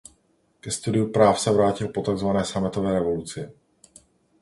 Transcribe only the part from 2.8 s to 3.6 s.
revoluci.